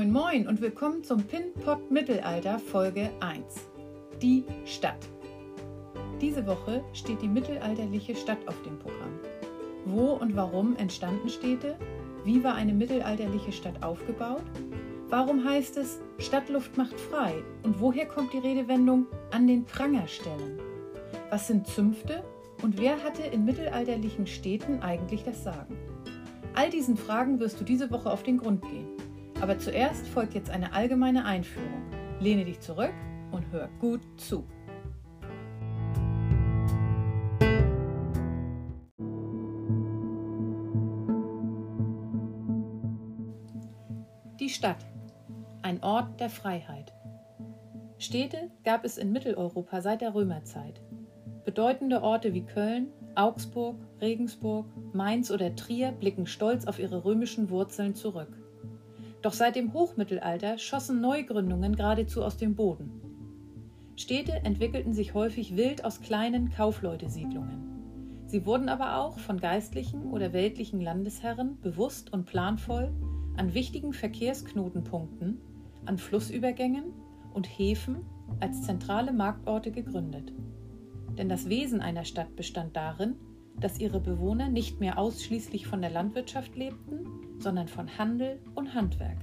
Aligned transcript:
Moin 0.00 0.12
Moin 0.12 0.48
und 0.48 0.62
willkommen 0.62 1.04
zum 1.04 1.24
Pinpot 1.24 1.90
Mittelalter 1.90 2.58
Folge 2.58 3.10
1. 3.20 3.68
Die 4.22 4.44
Stadt. 4.64 4.96
Diese 6.22 6.46
Woche 6.46 6.82
steht 6.94 7.20
die 7.20 7.28
mittelalterliche 7.28 8.16
Stadt 8.16 8.38
auf 8.46 8.62
dem 8.62 8.78
Programm. 8.78 9.20
Wo 9.84 10.12
und 10.12 10.34
warum 10.34 10.74
entstanden 10.76 11.28
Städte? 11.28 11.76
Wie 12.24 12.42
war 12.42 12.54
eine 12.54 12.72
mittelalterliche 12.72 13.52
Stadt 13.52 13.82
aufgebaut? 13.82 14.44
Warum 15.10 15.44
heißt 15.44 15.76
es 15.76 16.00
Stadtluft 16.18 16.78
macht 16.78 16.98
frei? 16.98 17.34
Und 17.62 17.78
woher 17.78 18.06
kommt 18.06 18.32
die 18.32 18.38
Redewendung 18.38 19.06
an 19.32 19.46
den 19.46 19.66
Pranger 19.66 20.08
stellen? 20.08 20.60
Was 21.28 21.46
sind 21.46 21.66
Zünfte? 21.66 22.24
Und 22.62 22.78
wer 22.78 23.04
hatte 23.04 23.24
in 23.24 23.44
mittelalterlichen 23.44 24.26
Städten 24.26 24.80
eigentlich 24.80 25.24
das 25.24 25.44
Sagen? 25.44 25.76
All 26.54 26.70
diesen 26.70 26.96
Fragen 26.96 27.38
wirst 27.38 27.60
du 27.60 27.64
diese 27.64 27.90
Woche 27.90 28.10
auf 28.10 28.22
den 28.22 28.38
Grund 28.38 28.62
gehen. 28.62 28.88
Aber 29.40 29.58
zuerst 29.58 30.06
folgt 30.06 30.34
jetzt 30.34 30.50
eine 30.50 30.72
allgemeine 30.74 31.24
Einführung. 31.24 31.82
Lehne 32.20 32.44
dich 32.44 32.60
zurück 32.60 32.92
und 33.30 33.50
hör 33.50 33.68
gut 33.80 34.00
zu. 34.18 34.44
Die 44.38 44.50
Stadt. 44.50 44.84
Ein 45.62 45.82
Ort 45.82 46.20
der 46.20 46.30
Freiheit. 46.30 46.92
Städte 47.98 48.50
gab 48.64 48.84
es 48.84 48.98
in 48.98 49.12
Mitteleuropa 49.12 49.80
seit 49.80 50.00
der 50.00 50.14
Römerzeit. 50.14 50.80
Bedeutende 51.44 52.02
Orte 52.02 52.34
wie 52.34 52.44
Köln, 52.44 52.88
Augsburg, 53.14 53.76
Regensburg, 54.00 54.66
Mainz 54.92 55.30
oder 55.30 55.54
Trier 55.54 55.92
blicken 55.92 56.26
stolz 56.26 56.66
auf 56.66 56.78
ihre 56.78 57.04
römischen 57.04 57.50
Wurzeln 57.50 57.94
zurück. 57.94 58.36
Doch 59.22 59.32
seit 59.32 59.56
dem 59.56 59.72
Hochmittelalter 59.72 60.58
schossen 60.58 61.00
Neugründungen 61.00 61.76
geradezu 61.76 62.24
aus 62.24 62.36
dem 62.36 62.54
Boden. 62.54 62.90
Städte 63.96 64.32
entwickelten 64.44 64.94
sich 64.94 65.12
häufig 65.12 65.56
wild 65.56 65.84
aus 65.84 66.00
kleinen 66.00 66.50
Kaufleutesiedlungen. 66.50 67.70
Sie 68.26 68.46
wurden 68.46 68.68
aber 68.68 68.96
auch 68.96 69.18
von 69.18 69.40
geistlichen 69.40 70.10
oder 70.10 70.32
weltlichen 70.32 70.80
Landesherren 70.80 71.60
bewusst 71.60 72.12
und 72.12 72.24
planvoll 72.24 72.92
an 73.36 73.52
wichtigen 73.52 73.92
Verkehrsknotenpunkten, 73.92 75.38
an 75.84 75.98
Flussübergängen 75.98 76.84
und 77.34 77.46
Häfen 77.46 78.06
als 78.38 78.62
zentrale 78.62 79.12
Marktorte 79.12 79.70
gegründet. 79.70 80.32
Denn 81.18 81.28
das 81.28 81.48
Wesen 81.48 81.80
einer 81.80 82.04
Stadt 82.04 82.36
bestand 82.36 82.76
darin, 82.76 83.16
dass 83.58 83.80
ihre 83.80 84.00
Bewohner 84.00 84.48
nicht 84.48 84.80
mehr 84.80 84.98
ausschließlich 84.98 85.66
von 85.66 85.82
der 85.82 85.90
Landwirtschaft 85.90 86.56
lebten, 86.56 87.19
sondern 87.42 87.68
von 87.68 87.98
Handel 87.98 88.38
und 88.54 88.74
Handwerk. 88.74 89.18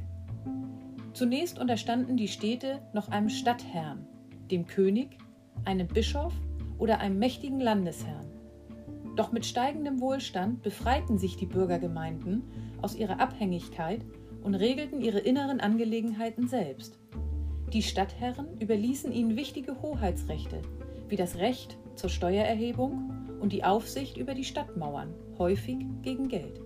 Zunächst 1.13 1.59
unterstanden 1.59 2.17
die 2.17 2.27
Städte 2.27 2.79
noch 2.93 3.09
einem 3.09 3.29
Stadtherrn, 3.29 4.05
dem 4.51 4.67
König, 4.67 5.17
einem 5.65 5.87
Bischof 5.87 6.33
oder 6.77 6.99
einem 6.99 7.17
mächtigen 7.17 7.59
Landesherrn. 7.59 8.27
Doch 9.15 9.31
mit 9.31 9.45
steigendem 9.45 9.99
Wohlstand 9.99 10.61
befreiten 10.61 11.17
sich 11.17 11.37
die 11.37 11.47
Bürgergemeinden 11.47 12.43
aus 12.81 12.95
ihrer 12.95 13.19
Abhängigkeit 13.19 14.05
und 14.43 14.53
regelten 14.53 15.01
ihre 15.01 15.19
inneren 15.19 15.59
Angelegenheiten 15.59 16.47
selbst. 16.47 16.99
Die 17.73 17.81
Stadtherren 17.81 18.61
überließen 18.61 19.11
ihnen 19.11 19.35
wichtige 19.35 19.81
Hoheitsrechte, 19.81 20.61
wie 21.09 21.15
das 21.15 21.37
Recht 21.37 21.77
zur 21.95 22.09
Steuererhebung 22.09 23.11
und 23.41 23.51
die 23.53 23.63
Aufsicht 23.63 24.17
über 24.17 24.35
die 24.35 24.43
Stadtmauern, 24.43 25.13
häufig 25.37 25.79
gegen 26.03 26.27
Geld. 26.27 26.61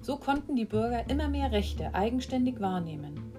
So 0.00 0.16
konnten 0.16 0.56
die 0.56 0.64
Bürger 0.64 1.08
immer 1.10 1.28
mehr 1.28 1.52
Rechte 1.52 1.94
eigenständig 1.94 2.60
wahrnehmen. 2.60 3.32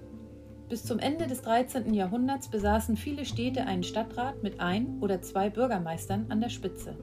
Bis 0.68 0.84
zum 0.84 1.00
Ende 1.00 1.26
des 1.26 1.42
13. 1.42 1.92
Jahrhunderts 1.94 2.48
besaßen 2.48 2.96
viele 2.96 3.24
Städte 3.24 3.66
einen 3.66 3.82
Stadtrat 3.82 4.42
mit 4.42 4.60
ein 4.60 4.98
oder 5.00 5.20
zwei 5.20 5.50
Bürgermeistern 5.50 6.26
an 6.28 6.40
der 6.40 6.48
Spitze. 6.48 6.96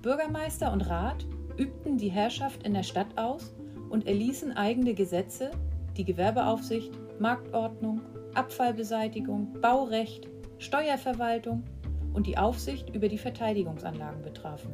Bürgermeister 0.00 0.72
und 0.72 0.88
Rat 0.88 1.26
übten 1.58 1.98
die 1.98 2.08
Herrschaft 2.08 2.62
in 2.62 2.72
der 2.72 2.82
Stadt 2.82 3.18
aus 3.18 3.52
und 3.90 4.06
erließen 4.06 4.56
eigene 4.56 4.94
Gesetze, 4.94 5.50
die 5.98 6.04
Gewerbeaufsicht, 6.04 6.90
Marktordnung, 7.18 8.00
Abfallbeseitigung, 8.34 9.60
Baurecht, 9.60 10.26
Steuerverwaltung 10.58 11.64
und 12.14 12.26
die 12.26 12.38
Aufsicht 12.38 12.94
über 12.94 13.08
die 13.08 13.18
Verteidigungsanlagen 13.18 14.22
betrafen. 14.22 14.70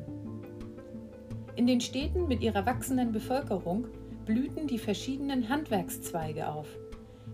In 1.57 1.67
den 1.67 1.81
Städten 1.81 2.29
mit 2.29 2.43
ihrer 2.43 2.67
wachsenden 2.67 3.13
Bevölkerung 3.13 3.87
blühten 4.27 4.67
die 4.67 4.79
verschiedenen 4.79 5.49
Handwerkszweige 5.49 6.49
auf. 6.49 6.69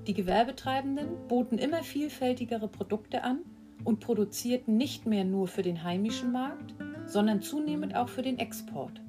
Die 0.06 0.14
Gewerbetreibenden 0.14 1.26
boten 1.26 1.58
immer 1.58 1.82
vielfältigere 1.82 2.68
Produkte 2.68 3.24
an 3.24 3.40
und 3.82 3.98
produzierten 3.98 4.76
nicht 4.76 5.06
mehr 5.06 5.24
nur 5.24 5.48
für 5.48 5.62
den 5.62 5.82
heimischen 5.82 6.30
Markt, 6.30 6.72
sondern 7.06 7.42
zunehmend 7.42 7.96
auch 7.96 8.08
für 8.08 8.22
den 8.22 8.38
Export. 8.38 9.00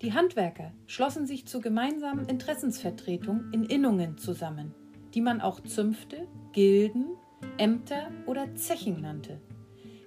Die 0.00 0.12
Handwerker 0.12 0.70
schlossen 0.86 1.26
sich 1.26 1.46
zur 1.46 1.60
gemeinsamen 1.60 2.26
Interessensvertretung 2.26 3.50
in 3.52 3.64
Innungen 3.64 4.16
zusammen, 4.16 4.74
die 5.12 5.22
man 5.22 5.40
auch 5.40 5.60
Zünfte, 5.60 6.28
Gilden, 6.52 7.06
Ämter 7.58 8.10
oder 8.26 8.54
Zechen 8.54 9.00
nannte. 9.00 9.40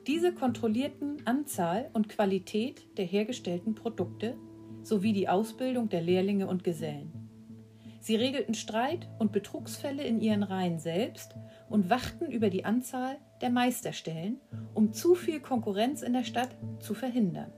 Diese 0.08 0.34
kontrollierten 0.34 1.18
Anzahl 1.26 1.90
und 1.92 2.08
Qualität 2.08 2.98
der 2.98 3.04
hergestellten 3.04 3.76
Produkte 3.76 4.38
sowie 4.82 5.12
die 5.12 5.28
Ausbildung 5.28 5.90
der 5.90 6.02
Lehrlinge 6.02 6.48
und 6.48 6.64
Gesellen. 6.64 7.12
Sie 8.00 8.16
regelten 8.16 8.54
Streit 8.54 9.10
und 9.20 9.34
Betrugsfälle 9.34 10.04
in 10.04 10.22
ihren 10.22 10.44
Reihen 10.44 10.80
selbst 10.80 11.36
und 11.70 11.90
wachten 11.90 12.32
über 12.32 12.50
die 12.50 12.64
Anzahl 12.64 13.18
der 13.42 13.50
Meisterstellen, 13.50 14.40
um 14.74 14.94
zu 14.94 15.14
viel 15.14 15.42
Konkurrenz 15.42 16.04
in 16.04 16.14
der 16.14 16.24
Stadt 16.24 16.56
zu 16.80 16.94
verhindern. 16.94 17.52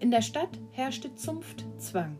In 0.00 0.10
der 0.10 0.22
Stadt 0.22 0.58
herrschte 0.70 1.14
Zunftzwang. 1.16 2.16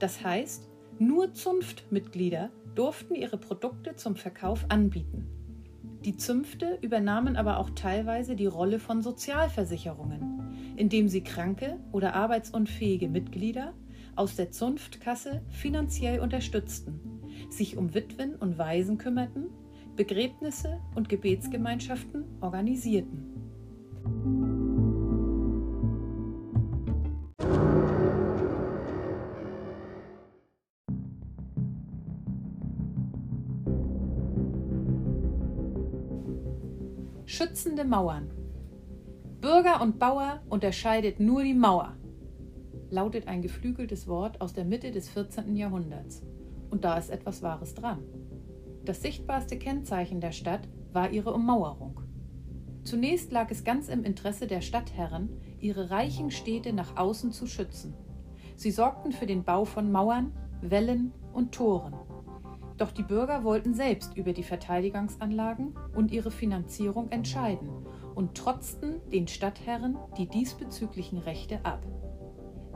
Das 0.00 0.24
heißt, 0.24 0.68
nur 0.98 1.32
Zunftmitglieder 1.32 2.50
durften 2.74 3.14
ihre 3.14 3.38
Produkte 3.38 3.94
zum 3.94 4.16
Verkauf 4.16 4.66
anbieten. 4.68 5.33
Die 6.04 6.16
Zünfte 6.18 6.78
übernahmen 6.82 7.36
aber 7.36 7.58
auch 7.58 7.70
teilweise 7.70 8.36
die 8.36 8.46
Rolle 8.46 8.78
von 8.78 9.00
Sozialversicherungen, 9.00 10.74
indem 10.76 11.08
sie 11.08 11.22
kranke 11.22 11.78
oder 11.92 12.14
arbeitsunfähige 12.14 13.08
Mitglieder 13.08 13.72
aus 14.14 14.36
der 14.36 14.50
Zunftkasse 14.50 15.40
finanziell 15.48 16.20
unterstützten, 16.20 17.00
sich 17.48 17.78
um 17.78 17.94
Witwen 17.94 18.36
und 18.36 18.58
Waisen 18.58 18.98
kümmerten, 18.98 19.46
Begräbnisse 19.96 20.78
und 20.94 21.08
Gebetsgemeinschaften 21.08 22.24
organisierten. 22.42 24.43
Schützende 37.26 37.86
Mauern. 37.86 38.30
Bürger 39.40 39.80
und 39.80 39.98
Bauer 39.98 40.42
unterscheidet 40.50 41.20
nur 41.20 41.42
die 41.42 41.54
Mauer, 41.54 41.96
lautet 42.90 43.28
ein 43.28 43.40
geflügeltes 43.40 44.06
Wort 44.06 44.42
aus 44.42 44.52
der 44.52 44.66
Mitte 44.66 44.90
des 44.90 45.08
14. 45.08 45.56
Jahrhunderts. 45.56 46.22
Und 46.68 46.84
da 46.84 46.98
ist 46.98 47.08
etwas 47.08 47.42
Wahres 47.42 47.72
dran. 47.72 48.04
Das 48.84 49.00
sichtbarste 49.00 49.58
Kennzeichen 49.58 50.20
der 50.20 50.32
Stadt 50.32 50.68
war 50.92 51.12
ihre 51.12 51.32
Ummauerung. 51.32 52.00
Zunächst 52.82 53.32
lag 53.32 53.50
es 53.50 53.64
ganz 53.64 53.88
im 53.88 54.04
Interesse 54.04 54.46
der 54.46 54.60
Stadtherren, 54.60 55.30
ihre 55.60 55.88
reichen 55.88 56.30
Städte 56.30 56.74
nach 56.74 56.98
außen 56.98 57.32
zu 57.32 57.46
schützen. 57.46 57.94
Sie 58.56 58.70
sorgten 58.70 59.12
für 59.12 59.26
den 59.26 59.44
Bau 59.44 59.64
von 59.64 59.90
Mauern, 59.90 60.30
Wällen 60.60 61.12
und 61.32 61.52
Toren. 61.52 61.94
Doch 62.76 62.90
die 62.90 63.02
Bürger 63.02 63.44
wollten 63.44 63.72
selbst 63.72 64.16
über 64.16 64.32
die 64.32 64.42
Verteidigungsanlagen 64.42 65.74
und 65.94 66.10
ihre 66.10 66.30
Finanzierung 66.30 67.10
entscheiden 67.10 67.68
und 68.14 68.36
trotzten 68.36 69.00
den 69.10 69.28
Stadtherren 69.28 69.96
die 70.18 70.28
diesbezüglichen 70.28 71.18
Rechte 71.18 71.64
ab. 71.64 71.86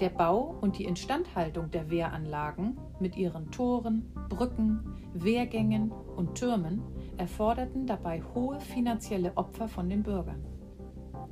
Der 0.00 0.10
Bau 0.10 0.56
und 0.60 0.78
die 0.78 0.84
Instandhaltung 0.84 1.72
der 1.72 1.90
Wehranlagen 1.90 2.78
mit 3.00 3.16
ihren 3.16 3.50
Toren, 3.50 4.12
Brücken, 4.28 4.94
Wehrgängen 5.12 5.90
und 5.90 6.36
Türmen 6.36 6.82
erforderten 7.16 7.86
dabei 7.86 8.22
hohe 8.34 8.60
finanzielle 8.60 9.36
Opfer 9.36 9.66
von 9.66 9.88
den 9.90 10.04
Bürgern. 10.04 10.44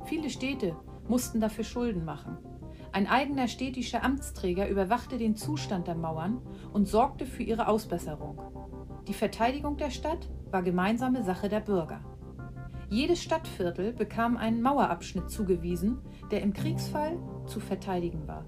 Viele 0.03 0.29
Städte 0.29 0.75
mussten 1.07 1.39
dafür 1.39 1.63
Schulden 1.63 2.03
machen. 2.03 2.37
Ein 2.91 3.07
eigener 3.07 3.47
städtischer 3.47 4.03
Amtsträger 4.03 4.67
überwachte 4.67 5.17
den 5.17 5.35
Zustand 5.35 5.87
der 5.87 5.95
Mauern 5.95 6.41
und 6.73 6.87
sorgte 6.87 7.25
für 7.25 7.43
ihre 7.43 7.67
Ausbesserung. 7.67 8.41
Die 9.07 9.13
Verteidigung 9.13 9.77
der 9.77 9.89
Stadt 9.89 10.29
war 10.51 10.63
gemeinsame 10.63 11.23
Sache 11.23 11.49
der 11.49 11.59
Bürger. 11.59 12.01
Jedes 12.89 13.21
Stadtviertel 13.21 13.93
bekam 13.93 14.37
einen 14.37 14.61
Mauerabschnitt 14.61 15.29
zugewiesen, 15.29 15.99
der 16.31 16.41
im 16.41 16.53
Kriegsfall 16.53 17.17
zu 17.45 17.59
verteidigen 17.59 18.27
war. 18.27 18.45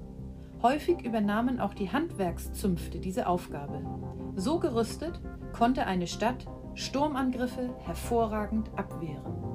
Häufig 0.62 1.02
übernahmen 1.06 1.60
auch 1.60 1.74
die 1.74 1.92
Handwerkszünfte 1.92 3.00
diese 3.00 3.28
Aufgabe. 3.28 3.82
So 4.36 4.60
gerüstet 4.60 5.22
konnte 5.54 5.86
eine 5.86 6.08
Stadt 6.08 6.46
Sturmangriffe 6.74 7.74
hervorragend 7.80 8.70
abwehren. 8.78 9.49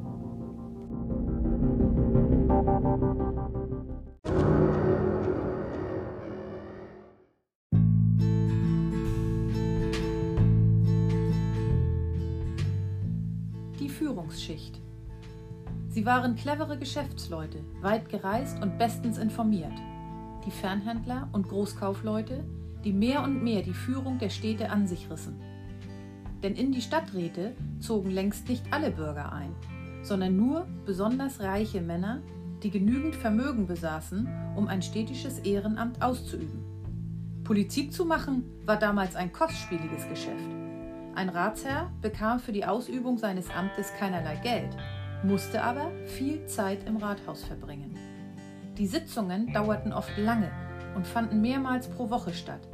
Die 14.44 14.52
Führungsschicht. 14.52 14.80
Sie 15.88 16.04
waren 16.04 16.34
clevere 16.34 16.76
Geschäftsleute, 16.76 17.60
weit 17.80 18.08
gereist 18.08 18.60
und 18.62 18.78
bestens 18.78 19.16
informiert. 19.16 19.72
Die 20.44 20.50
Fernhändler 20.50 21.28
und 21.32 21.48
Großkaufleute, 21.48 22.44
die 22.84 22.92
mehr 22.92 23.22
und 23.22 23.42
mehr 23.42 23.62
die 23.62 23.72
Führung 23.72 24.18
der 24.18 24.28
Städte 24.28 24.70
an 24.70 24.86
sich 24.86 25.10
rissen. 25.10 25.40
Denn 26.42 26.56
in 26.56 26.72
die 26.72 26.82
Stadträte 26.82 27.54
zogen 27.80 28.10
längst 28.10 28.48
nicht 28.48 28.64
alle 28.70 28.90
Bürger 28.90 29.32
ein, 29.32 29.54
sondern 30.02 30.36
nur 30.36 30.66
besonders 30.84 31.40
reiche 31.40 31.80
Männer, 31.80 32.20
die 32.62 32.70
genügend 32.70 33.14
Vermögen 33.14 33.66
besaßen, 33.66 34.28
um 34.56 34.68
ein 34.68 34.82
städtisches 34.82 35.38
Ehrenamt 35.40 36.02
auszuüben. 36.02 36.64
Politik 37.44 37.92
zu 37.92 38.04
machen 38.04 38.44
war 38.66 38.78
damals 38.78 39.16
ein 39.16 39.32
kostspieliges 39.32 40.08
Geschäft. 40.08 40.63
Ein 41.14 41.28
Ratsherr 41.28 41.92
bekam 42.02 42.40
für 42.40 42.50
die 42.50 42.64
Ausübung 42.64 43.18
seines 43.18 43.48
Amtes 43.50 43.92
keinerlei 43.98 44.34
Geld, 44.36 44.76
musste 45.22 45.62
aber 45.62 45.92
viel 46.06 46.44
Zeit 46.46 46.88
im 46.88 46.96
Rathaus 46.96 47.44
verbringen. 47.44 47.96
Die 48.76 48.88
Sitzungen 48.88 49.52
dauerten 49.52 49.92
oft 49.92 50.16
lange 50.18 50.50
und 50.96 51.06
fanden 51.06 51.40
mehrmals 51.40 51.88
pro 51.88 52.10
Woche 52.10 52.32
statt. 52.32 52.66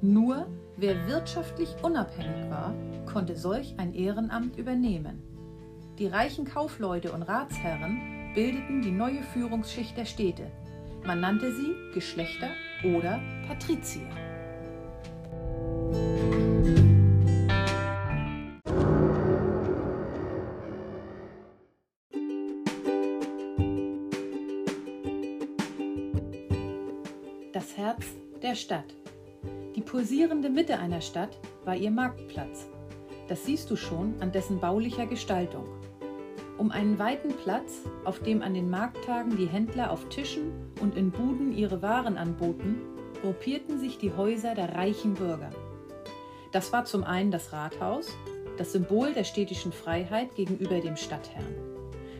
Nur 0.00 0.46
wer 0.76 1.08
wirtschaftlich 1.08 1.74
unabhängig 1.82 2.48
war, 2.48 2.72
konnte 3.12 3.36
solch 3.36 3.74
ein 3.78 3.92
Ehrenamt 3.94 4.56
übernehmen. 4.56 5.20
Die 5.98 6.06
reichen 6.06 6.44
Kaufleute 6.44 7.10
und 7.10 7.22
Ratsherren 7.22 8.32
bildeten 8.32 8.80
die 8.80 8.92
neue 8.92 9.24
Führungsschicht 9.24 9.96
der 9.96 10.04
Städte. 10.04 10.52
Man 11.04 11.20
nannte 11.20 11.52
sie 11.52 11.74
Geschlechter 11.94 12.50
oder 12.84 13.18
Patrizier. 13.48 14.06
Stadt. 28.58 28.94
Die 29.76 29.80
pulsierende 29.80 30.50
Mitte 30.50 30.78
einer 30.78 31.00
Stadt 31.00 31.38
war 31.64 31.76
ihr 31.76 31.90
Marktplatz. 31.90 32.66
Das 33.28 33.44
siehst 33.44 33.70
du 33.70 33.76
schon 33.76 34.20
an 34.20 34.32
dessen 34.32 34.58
baulicher 34.58 35.06
Gestaltung. 35.06 35.64
Um 36.58 36.72
einen 36.72 36.98
weiten 36.98 37.34
Platz, 37.44 37.84
auf 38.04 38.18
dem 38.18 38.42
an 38.42 38.54
den 38.54 38.68
Markttagen 38.68 39.36
die 39.36 39.46
Händler 39.46 39.92
auf 39.92 40.08
Tischen 40.08 40.50
und 40.80 40.96
in 40.96 41.12
Buden 41.12 41.52
ihre 41.52 41.82
Waren 41.82 42.18
anboten, 42.18 42.80
gruppierten 43.22 43.78
sich 43.78 43.98
die 43.98 44.12
Häuser 44.12 44.56
der 44.56 44.74
reichen 44.74 45.14
Bürger. 45.14 45.50
Das 46.50 46.72
war 46.72 46.84
zum 46.84 47.04
einen 47.04 47.30
das 47.30 47.52
Rathaus, 47.52 48.08
das 48.56 48.72
Symbol 48.72 49.12
der 49.12 49.24
städtischen 49.24 49.70
Freiheit 49.70 50.34
gegenüber 50.34 50.80
dem 50.80 50.96
Stadtherrn. 50.96 51.54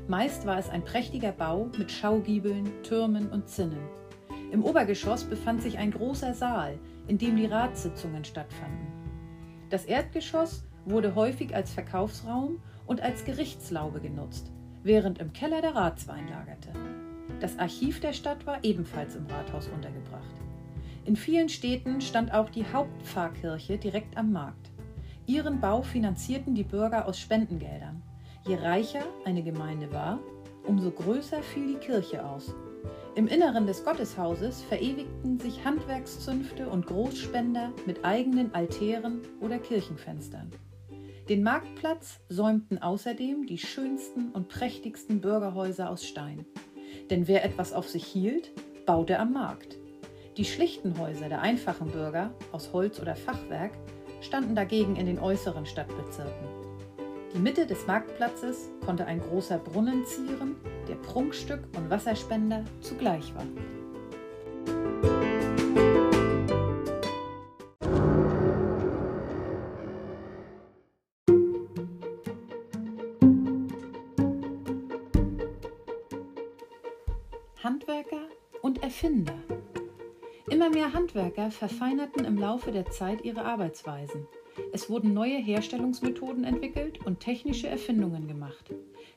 Meist 0.06 0.46
war 0.46 0.58
es 0.58 0.68
ein 0.68 0.84
prächtiger 0.84 1.32
Bau 1.32 1.68
mit 1.76 1.90
Schaugiebeln, 1.90 2.70
Türmen 2.84 3.28
und 3.30 3.48
Zinnen. 3.48 3.82
Im 4.50 4.64
Obergeschoss 4.64 5.24
befand 5.24 5.62
sich 5.62 5.78
ein 5.78 5.90
großer 5.90 6.32
Saal, 6.32 6.78
in 7.06 7.18
dem 7.18 7.36
die 7.36 7.46
Ratssitzungen 7.46 8.24
stattfanden. 8.24 8.86
Das 9.68 9.84
Erdgeschoss 9.84 10.64
wurde 10.86 11.14
häufig 11.14 11.54
als 11.54 11.72
Verkaufsraum 11.72 12.60
und 12.86 13.02
als 13.02 13.24
Gerichtslaube 13.24 14.00
genutzt, 14.00 14.50
während 14.82 15.18
im 15.18 15.32
Keller 15.34 15.60
der 15.60 15.74
Ratswein 15.74 16.28
lagerte. 16.28 16.70
Das 17.40 17.58
Archiv 17.58 18.00
der 18.00 18.14
Stadt 18.14 18.46
war 18.46 18.64
ebenfalls 18.64 19.14
im 19.16 19.26
Rathaus 19.26 19.68
untergebracht. 19.68 20.34
In 21.04 21.16
vielen 21.16 21.48
Städten 21.48 22.00
stand 22.00 22.32
auch 22.32 22.48
die 22.48 22.64
Hauptpfarrkirche 22.64 23.76
direkt 23.78 24.16
am 24.16 24.32
Markt. 24.32 24.70
Ihren 25.26 25.60
Bau 25.60 25.82
finanzierten 25.82 26.54
die 26.54 26.64
Bürger 26.64 27.06
aus 27.06 27.18
Spendengeldern. 27.18 28.02
Je 28.46 28.56
reicher 28.56 29.04
eine 29.26 29.42
Gemeinde 29.42 29.92
war, 29.92 30.18
umso 30.66 30.90
größer 30.90 31.42
fiel 31.42 31.74
die 31.74 31.86
Kirche 31.86 32.24
aus. 32.26 32.54
Im 33.18 33.26
Inneren 33.26 33.66
des 33.66 33.84
Gotteshauses 33.84 34.62
verewigten 34.62 35.40
sich 35.40 35.64
Handwerkszünfte 35.64 36.68
und 36.68 36.86
Großspender 36.86 37.72
mit 37.84 38.04
eigenen 38.04 38.54
Altären 38.54 39.22
oder 39.40 39.58
Kirchenfenstern. 39.58 40.52
Den 41.28 41.42
Marktplatz 41.42 42.20
säumten 42.28 42.80
außerdem 42.80 43.44
die 43.44 43.58
schönsten 43.58 44.30
und 44.30 44.46
prächtigsten 44.46 45.20
Bürgerhäuser 45.20 45.90
aus 45.90 46.06
Stein. 46.06 46.46
Denn 47.10 47.26
wer 47.26 47.44
etwas 47.44 47.72
auf 47.72 47.88
sich 47.88 48.04
hielt, 48.04 48.52
baute 48.86 49.18
am 49.18 49.32
Markt. 49.32 49.78
Die 50.36 50.44
schlichten 50.44 50.96
Häuser 50.96 51.28
der 51.28 51.40
einfachen 51.40 51.90
Bürger 51.90 52.32
aus 52.52 52.72
Holz 52.72 53.00
oder 53.00 53.16
Fachwerk 53.16 53.72
standen 54.20 54.54
dagegen 54.54 54.94
in 54.94 55.06
den 55.06 55.18
äußeren 55.18 55.66
Stadtbezirken. 55.66 56.67
Die 57.34 57.38
Mitte 57.38 57.66
des 57.66 57.86
Marktplatzes 57.86 58.70
konnte 58.84 59.04
ein 59.04 59.20
großer 59.20 59.58
Brunnen 59.58 60.06
zieren, 60.06 60.56
der 60.88 60.94
Prunkstück 60.94 61.60
und 61.76 61.90
Wasserspender 61.90 62.64
zugleich 62.80 63.34
war. 63.34 63.44
Handwerker 77.62 78.28
und 78.62 78.82
Erfinder. 78.82 79.34
Immer 80.48 80.70
mehr 80.70 80.94
Handwerker 80.94 81.50
verfeinerten 81.50 82.24
im 82.24 82.38
Laufe 82.38 82.72
der 82.72 82.86
Zeit 82.90 83.22
ihre 83.22 83.44
Arbeitsweisen. 83.44 84.26
Es 84.72 84.90
wurden 84.90 85.14
neue 85.14 85.36
Herstellungsmethoden 85.36 86.44
entwickelt 86.44 87.04
und 87.04 87.20
technische 87.20 87.68
Erfindungen 87.68 88.28
gemacht. 88.28 88.70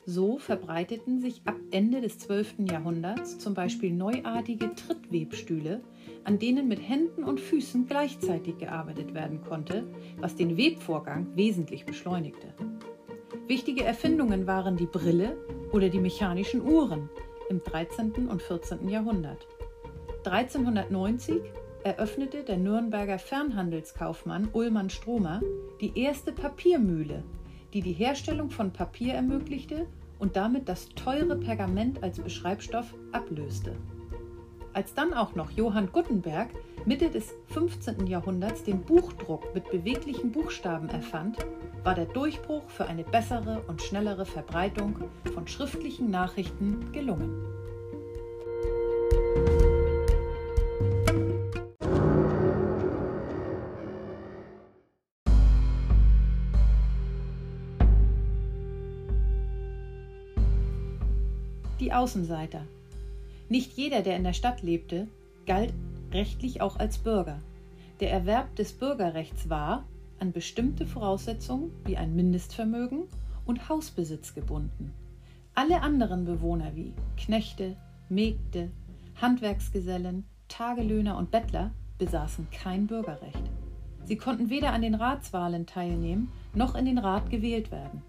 So 0.05 0.37
verbreiteten 0.37 1.19
sich 1.19 1.41
ab 1.45 1.55
Ende 1.71 2.01
des 2.01 2.19
12. 2.19 2.55
Jahrhunderts 2.69 3.37
zum 3.37 3.53
Beispiel 3.53 3.91
neuartige 3.91 4.73
Trittwebstühle, 4.73 5.81
an 6.23 6.39
denen 6.39 6.67
mit 6.67 6.79
Händen 6.79 7.23
und 7.23 7.39
Füßen 7.39 7.85
gleichzeitig 7.87 8.57
gearbeitet 8.57 9.13
werden 9.13 9.41
konnte, 9.41 9.85
was 10.19 10.35
den 10.35 10.57
Webvorgang 10.57 11.27
wesentlich 11.35 11.85
beschleunigte. 11.85 12.53
Wichtige 13.47 13.83
Erfindungen 13.83 14.47
waren 14.47 14.77
die 14.77 14.85
Brille 14.85 15.37
oder 15.71 15.89
die 15.89 15.99
mechanischen 15.99 16.61
Uhren 16.61 17.09
im 17.49 17.61
13. 17.63 18.27
und 18.27 18.41
14. 18.41 18.87
Jahrhundert. 18.87 19.45
1390 20.23 21.41
eröffnete 21.83 22.43
der 22.43 22.57
Nürnberger 22.57 23.19
Fernhandelskaufmann 23.19 24.49
Ullmann 24.53 24.89
Stromer 24.89 25.41
die 25.79 25.99
erste 25.99 26.31
Papiermühle, 26.31 27.23
die 27.73 27.81
die 27.81 27.93
Herstellung 27.93 28.49
von 28.49 28.71
Papier 28.71 29.13
ermöglichte 29.13 29.87
und 30.19 30.35
damit 30.35 30.69
das 30.69 30.89
teure 30.89 31.35
Pergament 31.35 32.03
als 32.03 32.19
Beschreibstoff 32.19 32.93
ablöste. 33.11 33.75
Als 34.73 34.93
dann 34.93 35.13
auch 35.13 35.35
noch 35.35 35.51
Johann 35.51 35.91
Gutenberg 35.91 36.49
Mitte 36.85 37.09
des 37.09 37.33
15. 37.47 38.07
Jahrhunderts 38.07 38.63
den 38.63 38.81
Buchdruck 38.81 39.53
mit 39.53 39.69
beweglichen 39.69 40.31
Buchstaben 40.31 40.89
erfand, 40.89 41.37
war 41.83 41.95
der 41.95 42.05
Durchbruch 42.05 42.69
für 42.69 42.85
eine 42.85 43.03
bessere 43.03 43.61
und 43.67 43.81
schnellere 43.81 44.25
Verbreitung 44.25 44.95
von 45.33 45.47
schriftlichen 45.47 46.09
Nachrichten 46.09 46.91
gelungen. 46.91 47.60
Die 61.81 61.91
Außenseiter. 61.91 62.61
Nicht 63.49 63.73
jeder, 63.73 64.01
der 64.01 64.15
in 64.15 64.23
der 64.23 64.33
Stadt 64.33 64.61
lebte, 64.61 65.07
galt 65.45 65.73
rechtlich 66.13 66.61
auch 66.61 66.77
als 66.77 66.99
Bürger. 66.99 67.41
Der 67.99 68.11
Erwerb 68.11 68.55
des 68.55 68.71
Bürgerrechts 68.73 69.49
war 69.49 69.85
an 70.19 70.31
bestimmte 70.31 70.85
Voraussetzungen 70.85 71.71
wie 71.85 71.97
ein 71.97 72.15
Mindestvermögen 72.15 73.03
und 73.45 73.67
Hausbesitz 73.67 74.33
gebunden. 74.33 74.93
Alle 75.55 75.81
anderen 75.81 76.23
Bewohner 76.23 76.75
wie 76.75 76.93
Knechte, 77.17 77.75
Mägde, 78.07 78.69
Handwerksgesellen, 79.19 80.25
Tagelöhner 80.47 81.17
und 81.17 81.31
Bettler 81.31 81.71
besaßen 81.97 82.47
kein 82.51 82.87
Bürgerrecht. 82.87 83.43
Sie 84.05 84.17
konnten 84.17 84.49
weder 84.49 84.71
an 84.71 84.81
den 84.81 84.95
Ratswahlen 84.95 85.65
teilnehmen 85.65 86.31
noch 86.53 86.75
in 86.75 86.85
den 86.85 86.97
Rat 86.97 87.29
gewählt 87.29 87.71
werden. 87.71 88.01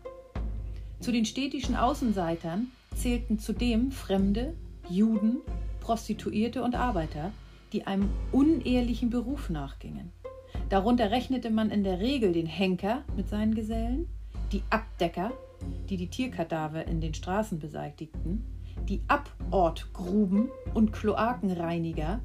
Zu 1.01 1.13
den 1.13 1.25
städtischen 1.25 1.77
Außenseitern 1.77 2.69
zählten 2.95 3.39
zudem 3.39 3.91
Fremde, 3.91 4.55
Juden, 4.89 5.39
Prostituierte 5.81 6.63
und 6.63 6.75
Arbeiter, 6.75 7.33
die 7.73 7.87
einem 7.87 8.11
unehrlichen 8.31 9.11
Beruf 9.11 9.51
nachgingen. 9.51 10.13
Darunter 10.69 11.11
rechnete 11.11 11.51
man 11.51 11.71
in 11.71 11.85
der 11.85 12.01
Regel 12.01 12.33
den 12.33 12.47
Henker 12.47 13.05
mit 13.17 13.29
seinen 13.29 13.55
Gesellen, 13.55 14.09
die 14.53 14.63
Abdecker, 14.71 15.33
die 15.89 15.97
die 15.97 16.09
Tierkadaver 16.09 16.87
in 16.87 17.01
den 17.01 17.15
Straßen 17.15 17.59
beseitigten, 17.59 18.45
die 18.89 19.01
Abortgruben 19.09 20.51
und 20.75 20.93
Kloakenreiniger, 20.93 22.21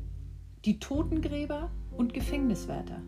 die 0.66 0.80
Totengräber 0.80 1.72
und 1.96 2.14
Gefängniswärter. 2.14 3.02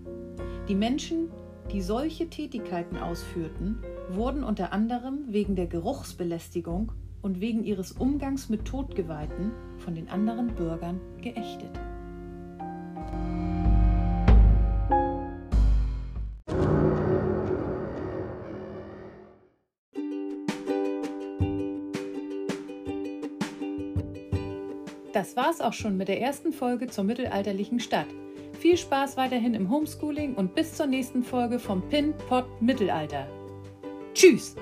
Die 0.67 0.75
Menschen, 0.75 1.29
die 1.71 1.81
solche 1.81 2.29
Tätigkeiten 2.29 2.97
ausführten, 2.97 3.83
wurden 4.09 4.43
unter 4.43 4.73
anderem 4.73 5.25
wegen 5.27 5.55
der 5.55 5.67
Geruchsbelästigung 5.67 6.91
und 7.21 7.41
wegen 7.41 7.63
ihres 7.63 7.91
Umgangs 7.91 8.49
mit 8.49 8.65
Todgeweihten 8.65 9.51
von 9.79 9.95
den 9.95 10.09
anderen 10.09 10.55
Bürgern 10.55 10.99
geächtet. 11.21 11.71
Das 25.13 25.35
war's 25.35 25.59
auch 25.59 25.73
schon 25.73 25.97
mit 25.97 26.07
der 26.07 26.21
ersten 26.21 26.53
Folge 26.53 26.87
zur 26.87 27.03
mittelalterlichen 27.03 27.79
Stadt. 27.79 28.07
Viel 28.59 28.77
Spaß 28.77 29.17
weiterhin 29.17 29.53
im 29.53 29.69
Homeschooling 29.69 30.35
und 30.35 30.55
bis 30.55 30.75
zur 30.75 30.85
nächsten 30.85 31.23
Folge 31.23 31.59
vom 31.59 31.81
Pin 31.89 32.13
Pot 32.29 32.45
Mittelalter. 32.61 33.27
Tschüss! 34.13 34.55